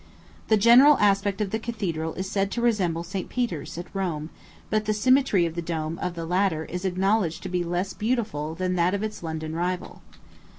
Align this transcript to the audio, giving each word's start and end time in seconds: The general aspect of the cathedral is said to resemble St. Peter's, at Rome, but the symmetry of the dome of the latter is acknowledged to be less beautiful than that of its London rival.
The 0.47 0.57
general 0.57 0.97
aspect 0.97 1.41
of 1.41 1.51
the 1.51 1.59
cathedral 1.59 2.15
is 2.15 2.27
said 2.27 2.49
to 2.53 2.61
resemble 2.63 3.03
St. 3.03 3.29
Peter's, 3.29 3.77
at 3.77 3.85
Rome, 3.93 4.31
but 4.71 4.85
the 4.85 4.95
symmetry 4.95 5.45
of 5.45 5.53
the 5.53 5.61
dome 5.61 5.99
of 5.99 6.15
the 6.15 6.25
latter 6.25 6.65
is 6.65 6.85
acknowledged 6.85 7.43
to 7.43 7.49
be 7.49 7.63
less 7.63 7.93
beautiful 7.93 8.55
than 8.55 8.73
that 8.77 8.95
of 8.95 9.03
its 9.03 9.21
London 9.21 9.53
rival. 9.53 10.01